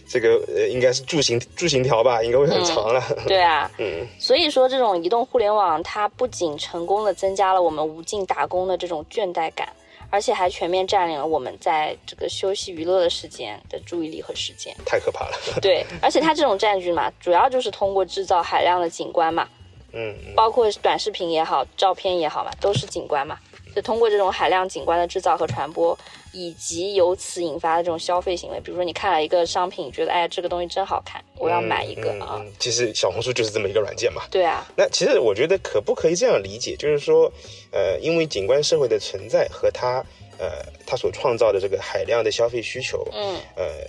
[0.08, 3.02] 这个呃，应该是柱形柱形条吧，应该会很长了。
[3.26, 9.68] 对啊， 嗯，所以说这种移动互联网，它不仅成功的增加了我们无尽打工的这种倦怠感，
[10.10, 14.74] 而且还全面占领了我们在这个休息娱乐的时间的注意力和时间。
[14.84, 15.36] 太可怕了。
[15.60, 19.48] 对，而且它这种占据嘛，主要就是通过制造海量的景观嘛，
[19.92, 23.38] 嗯，包括短视频也好，照片也好嘛，都是景观嘛。
[23.76, 25.96] 就通过这种海量景观的制造和传播，
[26.32, 32.42] 以及由此引发的这种消费行为，比如说你看了一个商品，觉得哎这个东西真好看，我要买一个啊。
[32.58, 34.22] 其实小红书就是这么一个软件嘛。
[34.30, 34.66] 对啊。
[34.74, 37.30] 那其实我觉得可不可以这样理解，就是说，
[37.70, 40.02] 呃，因为景观社会的存在和它，
[40.38, 43.86] 呃，它所创造的这个海量的消费需求，嗯，呃，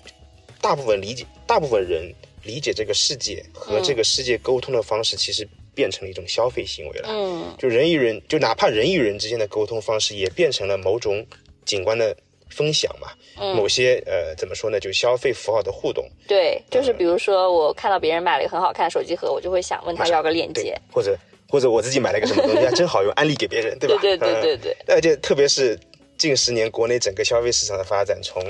[0.60, 5.48] 大部分理解，大部分人理解这个世界和这个世界沟通的方式，其实。
[5.78, 11.24] 变成了一种消费行为了，嗯，就人与人，就哪怕人与人之间的沟通方式，也变成了某种
[11.66, 12.18] 景观的
[12.50, 13.10] 分享嘛，
[13.40, 21.16] 嗯，某些呃，怎么说呢，就消费符号的互动，对，就是比如说我看到别人买了一个很好看的手机盒，我就会想问他要个链接，或者
[21.48, 24.00] 或者我自己买了一个什么东西，真好用，安利给别人，对吧？
[24.02, 25.80] 对对对对对，而且特别是
[26.18, 28.44] 近十年国内整个消费市场的发展，从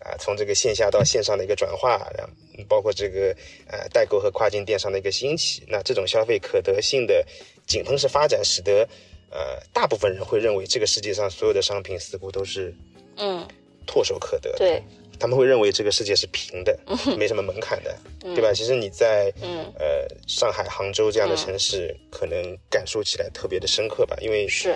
[0.00, 2.32] 啊，从这个线下到线上的一个转化，然后
[2.68, 3.36] 包括这个
[3.68, 7.24] 呃代购和跨境电商的一个兴起，那这种消费可得性的
[7.66, 8.88] 井喷式发展，使得
[9.30, 12.74] 呃大部分人会认为这个世界上所有的商品似乎都是
[13.16, 13.46] 嗯，
[13.86, 14.82] 唾手可得的，对，
[15.18, 16.78] 他们会认为这个世界是平的，
[17.18, 18.52] 没什么门槛的，对吧？
[18.54, 24.74] 其实你在嗯呃上海、杭州这样的城市，可能感受起来特别的深刻吧，因为是，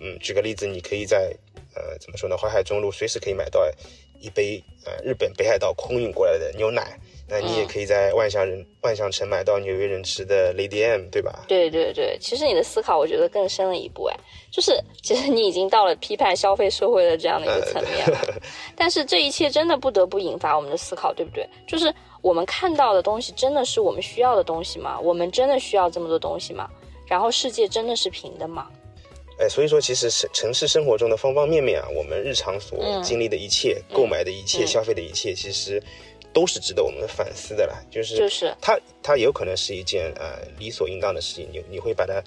[0.00, 1.36] 嗯，举个例子，你可以在
[1.74, 3.60] 呃怎么说呢，淮海中路随时可以买到
[4.20, 6.98] 一杯呃日本北海道空运过来的牛奶，
[7.28, 11.44] 那你也可以在万象人万象城买到纽约人吃的 Lady M，对吧？
[11.48, 14.16] 对对对，其实你的思考我觉得更深了一步，哎，
[14.50, 18.18] 就是其实你已经到了批判消费社会的这样的一个层面了。
[18.76, 21.48] 但是这一切真的不得不引发我们的思考，对不对？
[21.66, 21.92] 就是
[22.22, 24.98] 我们看到的东西真的是我们需要的东西吗？
[25.00, 26.68] 我们真的需要这么多东西吗？
[27.06, 28.68] 然后世界真的是平的吗？
[29.38, 35.82] 哎，所以说，其实城城市生活中的方方面面啊，我们日常所嗯经历的一切、购买的一切、嗯消费的一切，其实
[36.32, 37.74] 都是值得我们反思的啦。
[37.90, 42.22] 就是就是它它有可能是一件呃理所应当的事情，你你会把它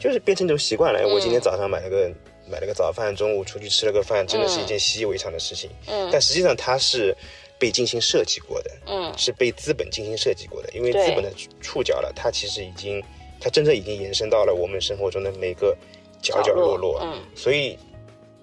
[0.00, 1.00] 就是变成一种习惯了。
[1.00, 2.10] 哎我今天早上买了个
[2.50, 5.68] 买了个早饭，中午出去吃了个饭，真的是一件习以为常的事情。
[5.86, 7.14] 嗯但实际上它是
[7.58, 11.30] 被精心设计过的，嗯是被资本精心设计过的，因为资本的
[11.60, 13.02] 触角了，它其实已经
[13.38, 15.76] 它真正已经延伸到了我们生活中的每个
[16.20, 17.00] 角角落落。
[17.02, 17.78] 嗯所以，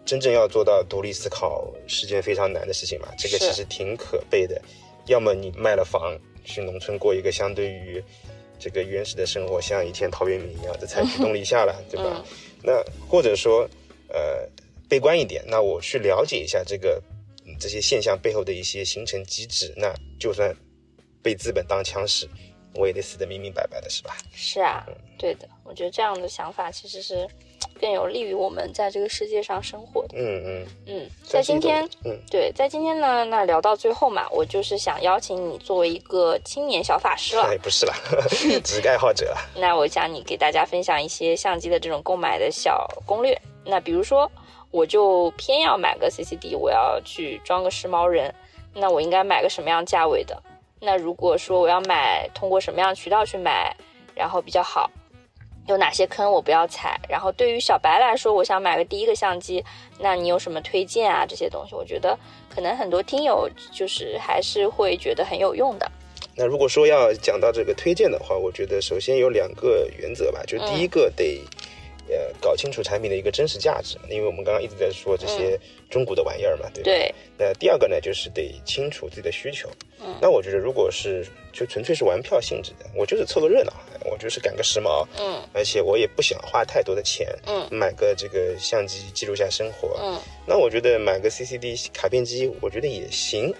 [0.06, 3.08] 真正要做到独立思考是件非常难的事情嘛。
[3.18, 4.62] 这个其实挺可悲的。
[5.08, 8.04] 要么你卖了房，去农村过一个相对于
[8.58, 12.24] 这个原始的生活，像以前陶渊明一样的采取东篱下了，对吧？
[12.24, 12.26] 嗯
[12.68, 13.70] 那或者说，
[14.08, 14.50] 呃，
[14.90, 17.00] 悲观一点，那我去了解一下这个、
[17.46, 20.52] 嗯、这些现象背后的一些形成机制，那就算
[21.22, 22.28] 被资本当枪使，
[22.74, 24.18] 我也得死得明明白白的，是吧？
[24.34, 24.84] 是啊，
[25.20, 27.28] 对的，我觉得这样的想法其实是
[27.80, 30.18] 更有利于我们在这个世界上生活的。
[30.18, 37.94] 嗯嗯，嗯，在今天，嗯对，在今天呢，那聊到最后嘛，我就是想邀请你作为一个青年小法师了，哎，不是啦，
[38.64, 39.42] 只是个爱好者啊。
[39.56, 43.40] 那我想你给大家分享一些相机的这种购买的小攻略。
[43.66, 44.32] 那比如说，
[44.72, 48.34] 我就偏要买个 CCD，我要去装个时髦人，
[48.74, 50.42] 那我应该买个什么样价位的？
[50.80, 53.76] 那如果说我要买，通过什么样渠道去买，
[54.14, 54.92] 然后比较好？
[55.68, 57.00] 有哪些坑我不要踩？
[57.10, 59.64] 然后对于小白来说，我想买个第一个相机，
[60.00, 61.26] 那你有什么推荐啊？
[61.28, 62.18] 这些东西，我觉得
[62.50, 65.92] 可能很多听友就是还是会觉得很有用的。
[66.36, 71.42] 那如果说要讲到这个推荐的话，我觉得首先有两个原则吧，就第一个得。
[72.08, 76.86] 呃，搞清楚产品的一个真实价值，因为我们刚刚一直在说这些中古的玩意儿嘛，对吧？
[76.86, 79.70] 对，那第二个呢，就是得清楚自己的需求。
[80.00, 93.54] 嗯，那我觉得如果是就纯粹是玩票性质的，我就是凑个热闹，我就是赶个时髦，嗯，而且我也不想花太多的钱，嗯，买个这个相机记录下生活，嗯，那我觉得买个 CCD 卡片机，我觉得也行，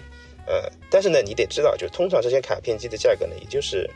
[0.46, 3.90] 呃，但是呢，你得知道，就通常这些卡片机的价格呢，也就是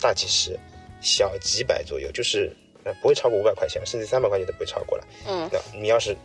[0.00, 0.56] 大几十、
[1.00, 2.54] 小几百左右，就是
[2.86, 5.04] 呃不会超过五百块钱，甚至三百块钱都不会超过了。
[5.28, 6.16] 嗯，那你要是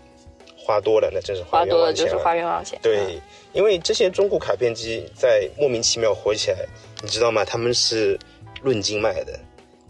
[0.56, 2.24] 花多了，那真是花多了就是冤枉钱了。
[2.24, 2.80] 花冤枉钱。
[2.82, 3.22] 对，嗯
[3.54, 6.60] 因为这些中古卡片机在莫名其妙火起来，
[7.02, 7.44] 你知道吗？
[7.44, 8.18] 他们是
[8.62, 9.38] 论斤卖的，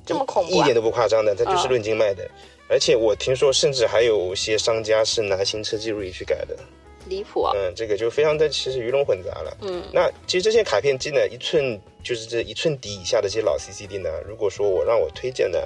[0.05, 2.28] 这么恐怖啊一点都不夸张的，它就是嗯论斤卖的。
[2.69, 6.57] 而且我听说，甚至还有些商家是拿行车记录仪去改的。
[7.07, 7.51] 离谱啊！
[7.55, 9.57] 嗯，这个就非常的其实鱼龙混杂了。
[9.61, 15.57] 嗯那其实这些卡片机呢，一寸就是这一寸底以下的这些老 CCD 呢，如果说我让我推荐呢，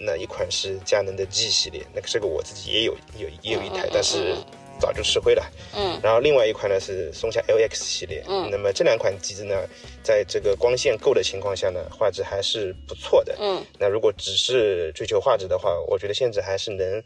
[0.00, 4.34] 那一款是佳能的 G 系列，那个这个我自己也有有也有一台，但是
[4.80, 5.44] 早就吃灰了。
[5.76, 9.68] 嗯然后另外一款呢是松下 LX 系列，嗯那么这两款机子呢，
[10.02, 13.36] 在这个光线够的情况下呢，画质还是不错的。
[13.38, 17.02] 嗯那如果只是追求画质的话，我觉得现在还是能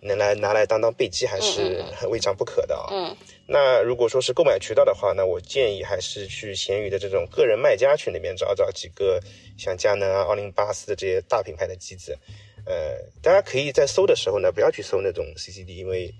[0.00, 3.16] 能来拿来当当备机，还是未尝不可的啊、嗯
[3.48, 9.20] 那如果说是购买渠道的话，那我建议还是去闲鱼的这种个人卖家群里面找找几个
[9.56, 12.18] 像佳能啊、奥林巴斯的这些大品牌的机子。
[12.66, 16.12] 呃，大家可以在搜的时候呢，不要去搜那种 CCD，因为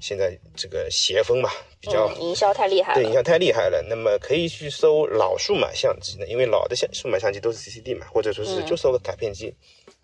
[0.00, 1.50] 现在这个邪风嘛
[1.80, 2.94] 比较、嗯，营销太厉害了。
[2.94, 3.84] 对营销太厉害了。
[3.88, 9.52] 那么可以去搜老数码相机呢，因为老的相数码相机都是 CCD 嘛，或者说是就搜个卡片机，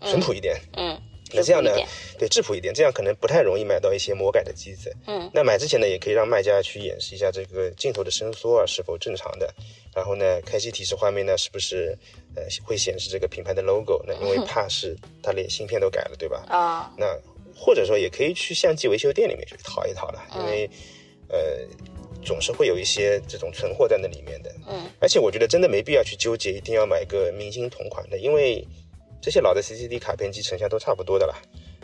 [0.00, 0.60] 淳朴一点。
[0.76, 1.00] 嗯，
[1.34, 1.70] 那这样呢
[2.18, 4.94] 对质朴一点，这样可能不太容易买到一些魔改的机子。
[5.06, 9.52] 嗯，那买之前呢，也可以让卖家去演示一下这个镜头的伸缩啊是否正常的，
[9.94, 11.96] 然后呢，开机提示画面呢是不是
[12.36, 14.02] 呃会显示这个品牌的 logo？
[14.06, 16.44] 那因为 怕是它连芯片都改了，对吧？
[16.48, 17.06] 啊，那
[17.56, 20.68] 或者说也可以去相机维修店里面去淘一淘了，因为
[21.28, 21.38] 呃
[22.24, 24.50] 总是会有一些这种存货在那里面的。
[24.66, 28.66] 嗯，而且我觉得真的没必要去纠结一定要买个明星同款的，因为
[29.24, 31.34] 这些老的 CCD 卡片机成像都差不多的啦。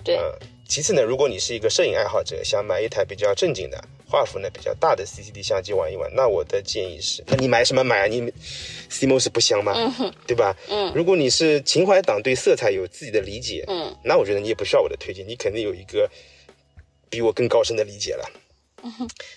[0.04, 0.30] 对，嗯，
[0.68, 8.06] 其次呢，如果你是一个摄影爱好者，想买一台比较正经的，画幅呢比较大的 CCD 相机玩一玩，那我的建议是，那你买什么买啊？
[8.06, 8.30] 你
[8.90, 9.72] CMOS 不香吗？
[9.76, 10.54] 嗯对吧？
[10.68, 16.10] 嗯如果你是情怀党，对色彩有自己的理解，嗯那我觉得你也不需要我的推荐，你肯定有一个
[17.08, 18.30] 比我更高深的理解了。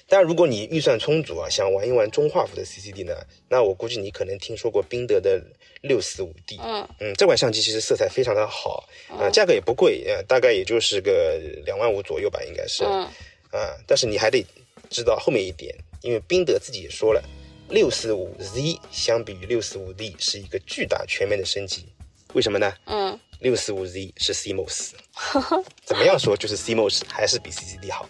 [0.07, 3.15] 当然，如果你预算充足啊，想玩一玩中画幅的 CCD 呢，
[3.49, 5.41] 那我估计你可能听说过宾得的
[5.81, 6.59] 六四五 D。
[6.63, 12.83] 嗯嗯，这款相机其实色彩非常的好，啊、价格也不贵，呃，大概也就是个两万五左右吧，应该是。
[12.83, 13.07] 嗯
[13.51, 14.43] 啊，但是你还得
[14.89, 17.23] 知道后面一点，因为宾得自己也说了，
[17.69, 21.85] 六四五 Z 相比于六四五 D 是一个巨大全面的升级。
[22.33, 22.73] 为什么呢？
[22.85, 24.93] 嗯，六四五 Z 是 CMOS，
[25.85, 28.09] 怎么样说就是 CMOS 还是比 CCD 好。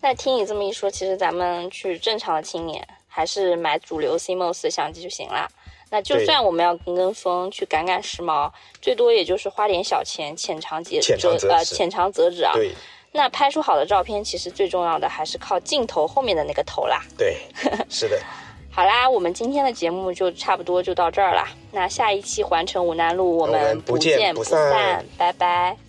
[0.00, 5.48] 那听你这么一说，其实咱们去正常的青年还是买主流 CMOS 的相机就行了。
[5.90, 11.00] 那就算我们要跟跟风去赶赶时髦，最多也就是花点小钱，浅尝辄
[11.48, 12.52] 呃浅尝辄止啊。
[12.54, 12.72] 对
[13.10, 17.00] 那拍出好的照片，其实最重要的还是靠镜头后面的那个头啦。
[17.16, 17.38] 对，
[17.88, 18.20] 是的，
[18.70, 21.48] 好啦，我们今天的节目就差不多就到这儿啦。
[21.72, 25.87] 那下一期环城五南路，我我们们不见见不散，拜拜。